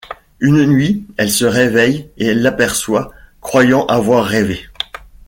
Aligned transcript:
Une 0.39 0.65
nuit, 0.65 1.05
elle 1.17 1.29
se 1.29 1.45
réveille 1.45 2.09
et 2.17 2.33
l'aperçoit, 2.33 3.13
croyant 3.39 3.85
avoir 3.85 4.25
rêvé. 4.25 4.61